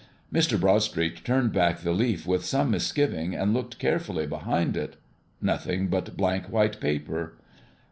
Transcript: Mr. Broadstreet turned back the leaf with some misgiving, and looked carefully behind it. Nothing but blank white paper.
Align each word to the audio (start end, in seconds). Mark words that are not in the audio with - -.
Mr. 0.33 0.59
Broadstreet 0.59 1.23
turned 1.23 1.53
back 1.53 1.81
the 1.81 1.91
leaf 1.91 2.25
with 2.25 2.43
some 2.43 2.71
misgiving, 2.71 3.35
and 3.35 3.53
looked 3.53 3.77
carefully 3.77 4.25
behind 4.25 4.75
it. 4.75 4.95
Nothing 5.43 5.89
but 5.89 6.17
blank 6.17 6.47
white 6.47 6.79
paper. 6.81 7.37